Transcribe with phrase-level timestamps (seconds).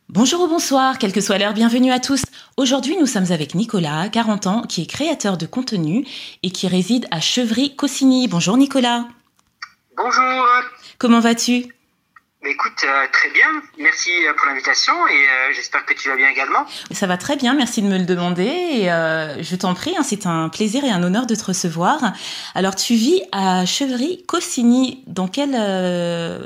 [0.08, 2.22] Bonjour ou bonsoir, quelle que soit l'heure, bienvenue à tous.
[2.58, 6.04] Aujourd'hui, nous sommes avec Nicolas, 40 ans, qui est créateur de contenu
[6.42, 8.28] et qui réside à Chevry-Cossigny.
[8.28, 9.06] Bonjour Nicolas.
[9.96, 10.44] Bonjour.
[10.98, 11.64] Comment vas-tu
[12.42, 13.46] Bah, écoute, euh, très bien.
[13.78, 16.66] Merci euh, pour l'invitation et euh, j'espère que tu vas bien également.
[16.90, 18.42] Ça va très bien, merci de me le demander.
[18.42, 18.86] Et,
[19.42, 22.12] je t'en prie, hein, c'est un plaisir et un honneur de te recevoir.
[22.54, 25.04] Alors, tu vis à Chevry-Cossigny.
[25.06, 25.52] Dans quel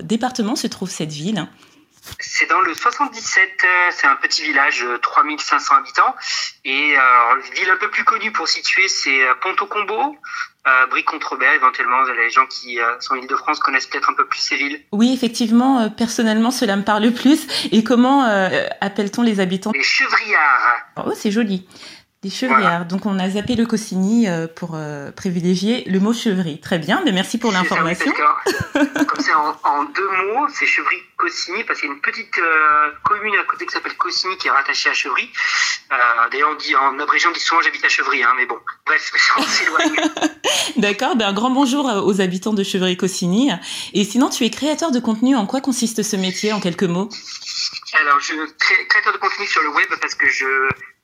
[0.05, 1.47] département se trouve cette ville?
[2.39, 6.15] C'est dans le 77, euh, c'est un petit village, euh, 3500 habitants.
[6.67, 10.15] Et euh, une ville un peu plus connue pour situer, c'est euh, Ponto-Combo,
[10.67, 12.03] euh, Brie-Contrebert éventuellement.
[12.03, 14.83] Les gens qui euh, sont en Ile-de-France connaissent peut-être un peu plus ces villes.
[14.93, 17.47] Oui, effectivement, euh, personnellement, cela me parle plus.
[17.73, 19.73] Et comment euh, appelle-t-on les habitants?
[19.73, 20.77] Les Chevriards.
[21.07, 21.67] Oh, c'est joli.
[22.23, 22.87] Des chevrières.
[22.87, 26.59] Donc, on a zappé le Cossigny euh, pour euh, privilégier le mot chevry.
[26.61, 28.11] Très bien, mais merci pour ça, l'information.
[28.73, 32.91] Comme c'est en, en deux mots, c'est Chevry-Cossigny, parce qu'il y a une petite euh,
[33.05, 35.31] commune à côté qui s'appelle Cossigny qui est rattachée à Chevry.
[35.93, 35.97] Euh,
[36.33, 39.13] D'ailleurs, on dit en abrégeant, on dit souvent j'habite à Chevry, hein, mais bon, bref,
[39.37, 39.97] on s'éloigne.
[40.79, 43.53] D'accord, ben, un grand bonjour aux habitants de Chevry-Cossigny.
[43.93, 45.37] Et sinon, tu es créateur de contenu.
[45.37, 47.11] En quoi consiste ce métier, en quelques mots?
[48.01, 48.37] Alors, je suis
[48.89, 50.45] créateur de contenu sur le web parce que je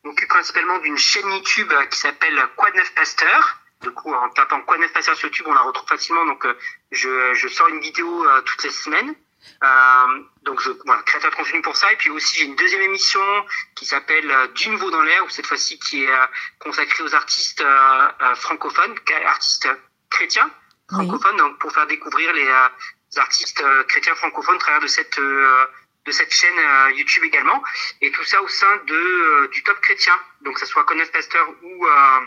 [0.05, 3.59] m'occupe principalement d'une chaîne YouTube euh, qui s'appelle Quoi de neuf Pasteur.
[3.83, 6.25] Du coup, en tapant Quoi de neuf Pasteur sur YouTube, on la retrouve facilement.
[6.27, 6.55] Donc, euh,
[6.91, 9.15] je, je sors une vidéo euh, toutes les semaines.
[9.65, 11.93] Euh, donc, je, voilà, créateur de contenu pour ça.
[11.93, 13.21] Et puis aussi, j'ai une deuxième émission
[13.75, 16.27] qui s'appelle euh, Du nouveau dans l'air, ou cette fois-ci qui est euh,
[16.61, 17.65] consacrée aux artistes
[18.37, 18.95] francophones,
[19.27, 19.69] artistes
[20.11, 20.51] chrétiens
[20.93, 21.07] Oui.
[21.07, 22.69] francophones, donc pour faire découvrir les euh,
[23.17, 25.67] artistes chrétiens francophones au travers de cette euh,
[26.05, 27.63] de cette chaîne euh, YouTube également,
[28.01, 31.13] et tout ça au sein de euh, du Top Chrétien, donc que ce soit Connaître
[31.13, 32.21] Pasteur ou euh,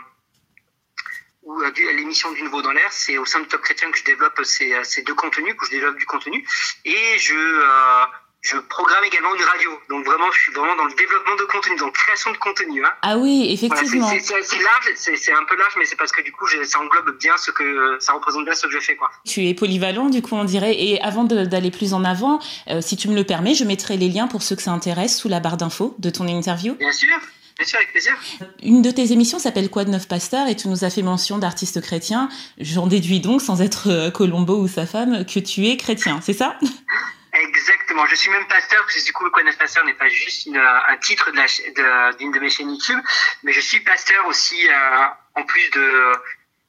[1.42, 4.04] ou euh, l'émission du Nouveau dans l'air, c'est au sein du Top Chrétien que je
[4.04, 6.46] développe ces, ces deux contenus, que je développe du contenu,
[6.84, 7.34] et je
[8.46, 11.76] je programme également une radio, donc vraiment je suis vraiment dans le développement de contenu,
[11.76, 12.84] donc création de contenu.
[12.84, 12.90] Hein.
[13.02, 14.08] Ah oui, Voilà, effectivement.
[14.08, 17.18] c'est c'est- large, c'est un peu large, mais c'est parce que du coup ça englobe
[17.18, 19.10] bien ce que ça représente bien ce que je fais quoi.
[19.26, 20.74] Tu es polyvalent, du coup, on dirait.
[20.80, 24.08] Et avant d'aller plus en avant, euh, si tu me le permets, je mettrai les
[24.08, 26.74] liens pour ceux que ça intéresse sous la barre d'infos de ton interview.
[26.74, 27.08] Bien sûr,
[27.58, 28.12] bien sûr avec plaisir.
[28.62, 31.38] Une de tes émissions s'appelle Quoi de neuf pasteur et tu nous as fait mention
[31.38, 32.28] d'artistes chrétiens.
[32.58, 36.32] J'en déduis donc, sans être euh, Colombo ou sa femme, que tu es chrétien, c'est
[36.34, 36.56] ça?
[37.42, 38.06] Exactement.
[38.06, 40.56] Je suis même pasteur, parce que du coup, le connaître pasteur n'est pas juste une,
[40.56, 42.98] euh, un titre de- d'une de, mes chaînes YouTube,
[43.42, 46.12] mais je suis pasteur aussi, euh, en plus de,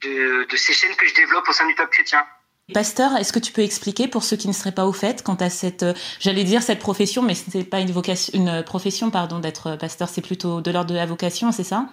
[0.04, 2.26] de, de ces chaînes que je développe au sein du Top Chrétien.
[2.74, 5.36] Pasteur, est-ce que tu peux expliquer pour ceux qui ne seraient pas au fait quant
[5.36, 9.10] à cette, euh, j'allais dire cette profession, mais ce n'est pas une vocation, une profession,
[9.10, 11.86] pardon, d'être pasteur, c'est plutôt de l'ordre de la vocation, c'est ça?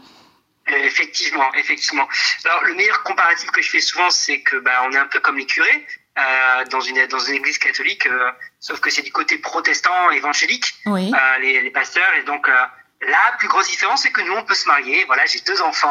[0.66, 2.08] Effectivement, effectivement.
[2.44, 5.20] Alors, le meilleur comparatif que je fais souvent, c'est que bah, on est un peu
[5.20, 5.86] comme les curés
[6.18, 8.30] euh, dans une dans une église catholique, euh,
[8.60, 10.72] sauf que c'est du côté protestant évangélique.
[10.86, 11.10] Oui.
[11.12, 12.08] euh, les, les pasteurs.
[12.20, 15.04] Et donc, la plus grosse différence, c'est que nous, on peut se marier.
[15.06, 15.90] Voilà, j'ai deux enfants.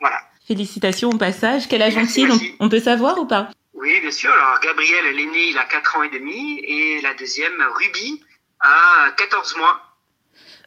[0.00, 0.20] voilà.
[0.48, 1.68] Félicitations au passage.
[1.68, 2.30] Quel âge ont-ils?
[2.60, 3.50] On, on peut savoir ou pas?
[3.74, 4.32] Oui, bien sûr.
[4.32, 6.58] Alors, Gabriel, l'aîné, il a 4 ans et demi.
[6.66, 8.22] Et la deuxième, Ruby,
[8.60, 9.80] a 14 mois.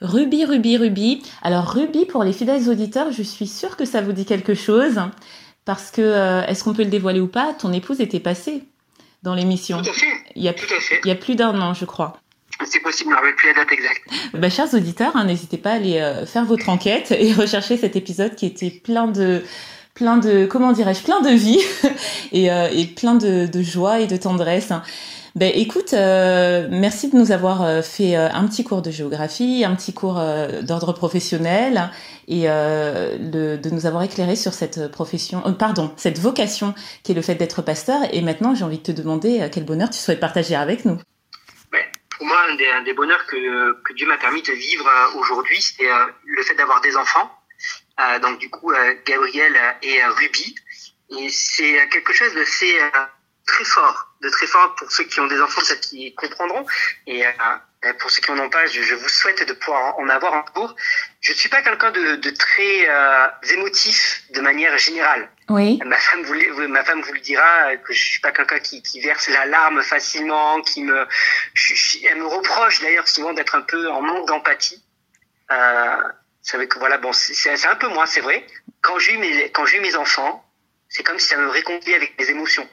[0.02, 1.24] Ruby, Ruby, Ruby.
[1.42, 5.00] Alors Ruby, pour les fidèles auditeurs, je suis sûre que ça vous dit quelque chose.
[5.66, 7.54] Parce que, est-ce qu'on peut le dévoiler ou pas?
[7.54, 8.64] Ton épouse était passée
[9.26, 9.82] dans l'émission.
[9.82, 10.06] Tout à fait.
[10.36, 11.02] Il y a, Tout à fait.
[11.04, 12.18] il y a plus d'un an, je crois.
[12.66, 14.02] C'est possible, je ne rappelle plus la date exacte.
[14.34, 17.98] Bah, chers auditeurs, hein, n'hésitez pas à aller euh, faire votre enquête et rechercher cet
[17.98, 19.44] épisode qui était plein de,
[19.94, 21.60] plein de, comment dirais-je, plein de vie
[22.32, 24.72] et, euh, et plein de, de joie et de tendresse.
[25.36, 29.66] Ben écoute, euh, merci de nous avoir euh, fait euh, un petit cours de géographie,
[29.66, 30.24] un petit cours
[30.62, 31.92] d'ordre professionnel
[32.30, 36.74] et de, nous avoir éclairé sur cette profession, pardon, cette vocation
[37.04, 38.00] qui est le fait d'être pasteur.
[38.14, 40.98] Et maintenant, j'ai envie de te demander quel bonheur tu souhaites partager avec nous.
[42.18, 45.84] Pour moi, un des, bonheurs que, que Dieu m'a permis de vivre aujourd'hui, c'est
[46.26, 47.30] le fait d'avoir des enfants.
[48.22, 48.72] Donc, du coup,
[49.06, 49.54] Gabriel
[49.84, 50.56] et Ruby.
[51.20, 52.46] Et c'est quelque chose de
[53.46, 56.66] très fort, de très fort pour ceux qui ont des enfants, peut-être qui comprendront.
[57.08, 60.10] Et euh, pour ceux qui n'en ont pas, je, je vous souhaite de pouvoir en
[60.10, 60.76] avoir un jour.
[61.22, 65.30] Je suis pas quelqu'un de, de très euh, émotif de manière générale.
[65.50, 65.80] Oui.
[65.86, 68.82] Ma femme vous, le- ma femme vous le dira que je suis pas quelqu'un qui,
[68.82, 71.06] qui verse la larme facilement, qui me,
[71.54, 74.84] je- je- elle me reproche d'ailleurs souvent d'être un peu en manque d'empathie.
[75.52, 75.98] Euh,
[76.42, 78.46] c'est vrai que voilà, bon, c'est un peu moi, c'est vrai.
[78.82, 80.44] Quand j'ai eu mes, quand j'ai mes enfants,
[80.90, 82.68] c'est comme si ça me réconciliait avec mes émotions.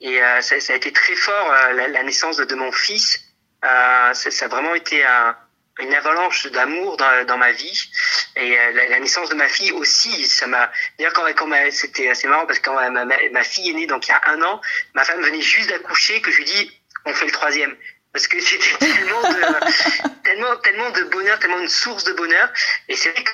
[0.00, 3.20] Et euh, ça, a été très fort euh, la, naissance de, mon fils.
[3.64, 5.36] Euh, ça, a vraiment été un,
[5.78, 7.90] une avalanche d'amour dans, ma vie.
[8.36, 12.44] Et la, naissance de ma fille aussi ça m'a d'ailleurs quand, quand c'était assez marrant
[12.44, 14.60] parce que quand ma, fille est née donc il y a un an
[14.92, 17.74] ma femme venait juste d'accoucher que je lui dis on fait le troisième.
[18.12, 22.52] Parce que c'était tellement de tellement tellement de bonheur tellement une source de bonheur.
[22.88, 23.30] Et c'est vrai que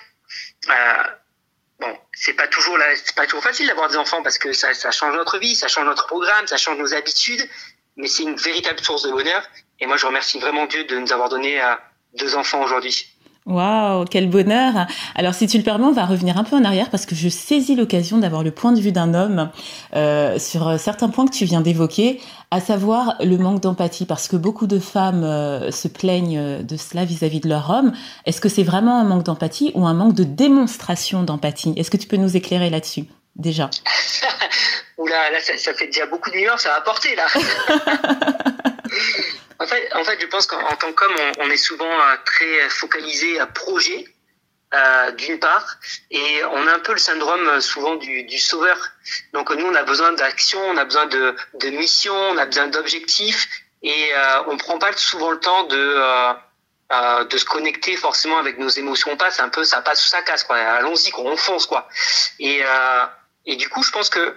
[1.80, 4.74] bon c'est pas toujours là c'est pas toujours facile d'avoir des enfants parce que ça,
[4.74, 7.48] ça change notre vie ça change notre programme ça change nos habitudes
[7.96, 9.42] mais c'est une véritable source de bonheur
[9.80, 11.80] et moi je remercie vraiment Dieu de nous avoir donné à
[12.14, 13.11] deux enfants aujourd'hui.
[13.44, 14.86] Waouh, quel bonheur.
[15.16, 17.28] Alors si tu le permets, on va revenir un peu en arrière parce que je
[17.28, 19.50] saisis l'occasion d'avoir le point de vue d'un homme
[19.96, 22.20] euh, sur certains points que tu viens d'évoquer,
[22.52, 27.04] à savoir le manque d'empathie, parce que beaucoup de femmes euh, se plaignent de cela
[27.04, 27.92] vis-à-vis -vis de leur homme.
[28.26, 31.74] Est-ce que c'est vraiment un manque d'empathie ou un manque de démonstration d'empathie?
[31.76, 33.70] Est-ce que tu peux nous éclairer là-dessus déjà?
[34.98, 37.26] Oula, là ça, ça, fait déjà beaucoup de nuances à apporter là
[40.02, 44.04] En fait, je pense qu'en tant qu'homme, on, est souvent euh, très focalisé à projet,
[44.74, 45.76] euh, d'une part,
[46.10, 48.76] et on a un peu le syndrome euh, souvent du, du sauveur.
[49.32, 52.66] Donc nous, on a besoin d'action, on a besoin de, de mission, on a besoin
[52.66, 53.46] d'objectifs,
[53.84, 56.32] et euh, on prend pas souvent le temps de euh,
[56.90, 59.12] euh, de se connecter forcément avec nos émotions.
[59.12, 60.56] On passe un peu, ça passe ou ça casse, quoi.
[60.56, 61.88] Allons-y, quoi, on fonce, quoi.
[62.40, 62.62] Et
[63.44, 64.36] et du coup, je pense que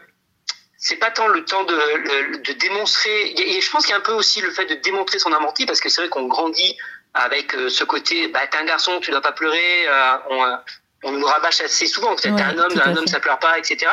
[0.86, 3.34] c'est pas tant le temps de, de démontrer.
[3.36, 5.52] Et je pense qu'il y a un peu aussi le fait de démontrer son amour
[5.66, 6.78] parce que c'est vrai qu'on grandit
[7.16, 10.56] avec euh, ce côté bah t'es un garçon tu dois pas pleurer euh, on, euh,
[11.04, 13.90] on nous rabâche assez souvent que t'es un homme un homme ça pleure pas etc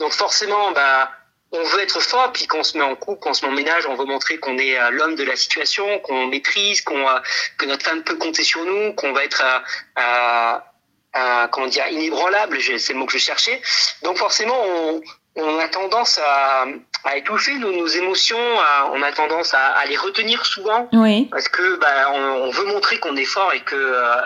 [0.00, 1.12] donc forcément bah
[1.52, 3.52] on veut être fort puis quand on se met en couple quand on se met
[3.52, 7.06] en ménage on veut montrer qu'on est l'homme de la situation qu'on maîtrise qu'on
[7.58, 9.44] que notre femme peut compter sur nous qu'on va être
[11.52, 13.62] comment dire inébranlable c'est le mot que je cherchais.
[14.02, 15.00] Donc forcément on
[15.36, 16.66] on a tendance à,
[17.04, 21.26] à étouffer nos, nos émotions, à, on a tendance à, à, les retenir souvent, oui.
[21.30, 24.20] parce que bah, on, on veut montrer qu'on est fort et que euh,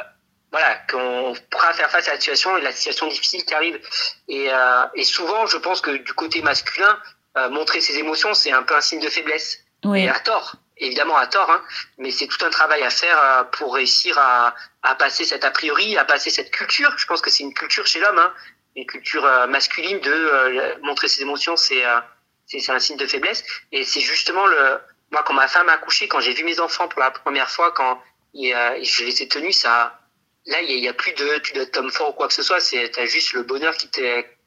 [0.53, 3.81] voilà qu'on pourra faire face à la situation et la situation difficile qui arrive.
[4.29, 6.99] Et, euh, et souvent, je pense que du côté masculin,
[7.37, 9.59] euh, montrer ses émotions, c'est un peu un signe de faiblesse.
[9.85, 10.05] Oui.
[10.05, 11.63] Et à tort, évidemment à tort, hein,
[11.99, 15.51] mais c'est tout un travail à faire euh, pour réussir à, à passer cet a
[15.51, 16.93] priori, à passer cette culture.
[16.97, 18.19] Je pense que c'est une culture chez l'homme.
[18.19, 18.33] Hein,
[18.76, 22.00] une culture euh, masculine de euh, montrer ses émotions, c'est euh,
[22.47, 23.44] c'est un signe de faiblesse.
[23.73, 24.79] Et c'est justement le
[25.11, 27.73] moi quand ma femme a accouché, quand j'ai vu mes enfants pour la première fois,
[27.73, 28.03] quand
[28.35, 30.00] je les ai tenus, ça
[30.47, 32.43] là il y, a, plus de tu dois être homme fort ou quoi que ce
[32.43, 32.61] soit.
[32.61, 34.38] C'est t'as juste le bonheur qui t'est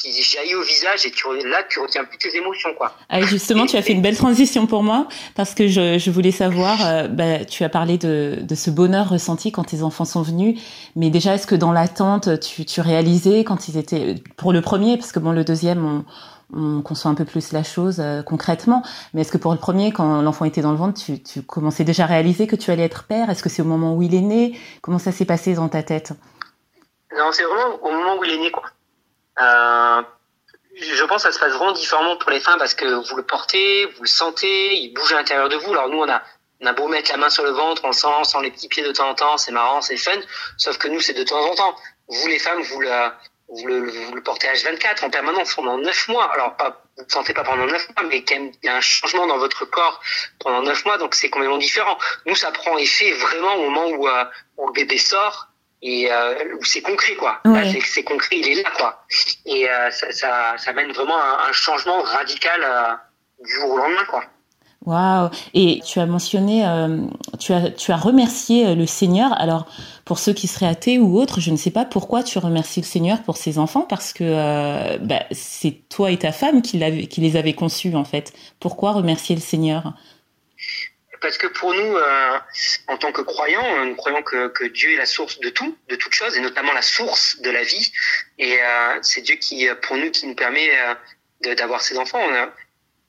[0.00, 2.92] qui jaillit au visage et tu là tu retiens plus tes émotions quoi.
[3.08, 6.32] Ah, justement, tu as fait une belle transition pour moi parce que je, je voulais
[6.32, 10.22] savoir, euh, bah, tu as parlé de, de ce bonheur ressenti quand tes enfants sont
[10.22, 10.60] venus,
[10.96, 14.96] mais déjà est-ce que dans l'attente tu, tu réalisais quand ils étaient pour le premier
[14.98, 16.04] parce que bon le deuxième on,
[16.54, 18.82] on conçoit un peu plus la chose euh, concrètement,
[19.14, 21.84] mais est-ce que pour le premier quand l'enfant était dans le ventre tu, tu commençais
[21.84, 23.30] déjà à réaliser que tu allais être père?
[23.30, 24.58] Est-ce que c'est au moment où il est né?
[24.82, 26.12] Comment ça s'est passé dans ta tête?
[27.16, 28.64] Non, c'est vraiment au moment où il est né quoi.
[29.40, 30.02] Euh,
[30.78, 33.22] je pense que ça se passe vraiment différemment pour les femmes parce que vous le
[33.22, 35.72] portez, vous le sentez, il bouge à l'intérieur de vous.
[35.72, 36.22] Alors nous, on a,
[36.60, 38.50] on a beau mettre la main sur le ventre, on le sent, on sent les
[38.50, 40.18] petits pieds de temps en temps, c'est marrant, c'est fun.
[40.58, 41.76] Sauf que nous, c'est de temps en temps.
[42.08, 42.88] Vous, les femmes, vous le,
[43.48, 46.30] vous le, vous le portez H24 en permanence pendant 9 mois.
[46.32, 48.76] Alors, pas, vous ne sentez pas pendant 9 mois, mais quand même, il y a
[48.76, 50.00] un changement dans votre corps
[50.40, 51.96] pendant 9 mois, donc c'est complètement différent.
[52.26, 54.24] Nous, ça prend effet vraiment au moment où, euh,
[54.56, 55.45] où le bébé sort,
[55.82, 57.38] et euh, c'est concret quoi.
[57.44, 57.78] Ouais.
[57.84, 59.04] C'est concret, il est là quoi.
[59.44, 63.76] Et euh, ça, ça, ça mène vraiment un, un changement radical euh, du jour au
[63.76, 64.24] lendemain quoi.
[64.84, 66.64] Waouh Et tu as mentionné,
[67.40, 69.32] tu as tu as remercié le Seigneur.
[69.40, 69.66] Alors
[70.04, 72.86] pour ceux qui seraient athées ou autres, je ne sais pas pourquoi tu remercies le
[72.86, 77.36] Seigneur pour ses enfants parce que bah, c'est toi et ta femme qui, qui les
[77.36, 78.32] avez conçus en fait.
[78.60, 79.94] Pourquoi remercier le Seigneur?
[81.26, 82.38] Parce que pour nous, euh,
[82.86, 85.96] en tant que croyants, nous croyons que, que, Dieu est la source de tout, de
[85.96, 87.90] toute chose, et notamment la source de la vie.
[88.38, 92.20] Et euh, c'est Dieu qui, pour nous, qui nous permet euh, d'avoir ces enfants.
[92.20, 92.54] On a,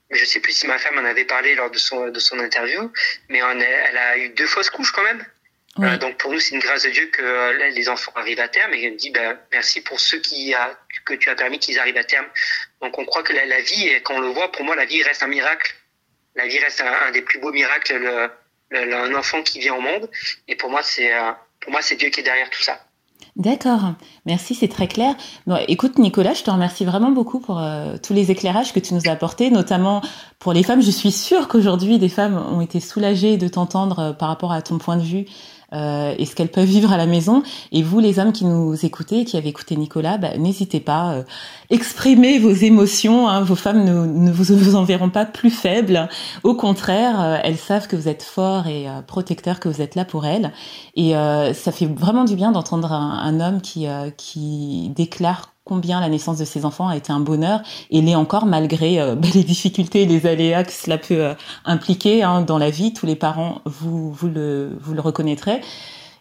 [0.09, 2.91] je sais plus si ma femme en avait parlé lors de son, de son interview,
[3.29, 5.23] mais on a, elle a eu deux fausses couches quand même.
[5.77, 5.87] Oui.
[5.87, 8.73] Euh, donc pour nous, c'est une grâce de Dieu que les enfants arrivent à terme.
[8.73, 11.97] Et elle dit, ben, merci pour ceux qui a, que tu as permis qu'ils arrivent
[11.97, 12.25] à terme.
[12.81, 15.03] Donc on croit que la, la vie, quand on le voit, pour moi, la vie
[15.03, 15.75] reste un miracle
[16.37, 18.29] la vie reste un, des plus beaux miracles, le,
[18.69, 20.09] le, un enfant qui vient au monde.
[20.47, 21.11] Et pour moi, c'est
[21.59, 22.79] pour moi, c'est Dieu qui est derrière tout ça.
[23.35, 23.93] D'accord,
[24.25, 25.13] merci, c'est très clair.
[25.45, 28.95] Bon, écoute, Nicolas, je te remercie vraiment beaucoup pour euh, tous les éclairages que tu
[28.95, 30.01] nous as apportés, notamment
[30.39, 30.81] pour les femmes.
[30.81, 34.63] Je suis sûre qu'aujourd'hui, des femmes ont été soulagées de t'entendre euh, par rapport à
[34.63, 35.25] ton point de vue
[35.73, 37.43] euh, et ce qu'elles peuvent vivre à la maison?
[37.71, 41.23] Et vous, les hommes qui nous écoutez, qui avez écouté Nicolas, bah, n'hésitez pas, euh,
[41.69, 43.27] exprimez vos émotions.
[43.27, 46.07] Hein, vos femmes ne, vous, enverront pas plus faibles.
[46.43, 49.95] Au contraire, euh, elles savent que vous êtes fort et euh, protecteur, que vous êtes
[49.95, 50.51] là pour elles.
[50.95, 55.99] Et euh, ça fait vraiment du bien d'entendre un, un, homme qui, qui déclare combien
[55.99, 59.43] la naissance de ses enfants a été un bonheur et l'est encore malgré euh, les
[59.43, 61.33] difficultés et les aléas que cela peut euh,
[61.65, 62.93] impliquer hein, dans la vie.
[62.93, 65.61] Tous les parents, vous, vous, le, vous le reconnaîtrez.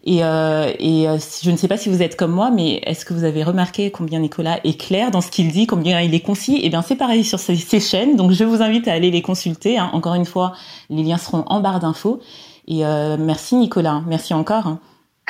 [0.07, 3.05] Et, euh, et euh, je ne sais pas si vous êtes comme moi, mais est-ce
[3.05, 6.21] que vous avez remarqué combien Nicolas est clair dans ce qu'il dit, combien il est
[6.21, 6.61] concis?
[6.63, 8.15] Eh bien, c'est pareil sur ces, chaînes.
[8.15, 9.79] Donc, je vous invite à aller les consulter.
[9.79, 9.91] Hein.
[9.93, 10.53] Encore une fois,
[10.91, 12.21] les liens seront en barre d'infos.
[12.69, 14.69] Et euh, merci Nicolas, merci encore.
[14.69, 14.79] Hein.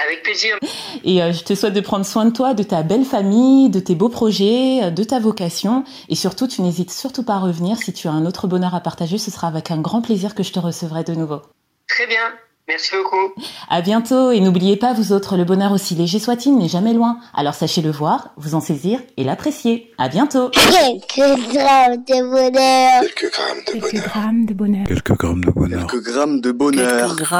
[0.04, 0.56] Avec plaisir.
[1.04, 3.80] Et euh, je te souhaite de prendre soin de toi, de ta belle famille, de
[3.80, 5.84] tes beaux projets, de ta vocation.
[6.08, 7.78] Et surtout, tu n'hésites surtout pas à revenir.
[7.78, 10.42] Si tu as un autre bonheur à partager, ce sera avec un grand plaisir que
[10.42, 11.40] je te recevrai de nouveau.
[11.88, 12.32] Très bien.
[12.68, 13.32] Merci beaucoup.
[13.68, 17.18] À bientôt et n'oubliez pas, vous autres, le bonheur aussi léger soit-il n'est jamais loin.
[17.32, 19.92] Alors sachez le voir, vous en saisir et l'apprécier.
[19.98, 20.50] À bientôt.
[20.50, 21.16] Quelques
[21.52, 23.02] grammes de bonheur.
[23.02, 24.08] Quelques grammes de Quelques bonheur.
[24.08, 24.86] grammes de bonheur.
[24.88, 25.78] Quelques grammes de bonheur.
[25.78, 26.74] Quelques grammes de bonheur.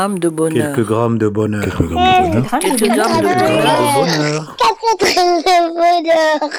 [0.06, 0.72] Quelques grammes de bonheur.
[0.72, 1.62] Quelques grammes de bonheur.
[1.62, 2.58] Quelques grammes de bonheur.
[2.60, 3.94] Quelques grammes de bonheur.
[3.94, 4.56] bonheur.
[4.56, 6.50] Quatre grammes de bonheur.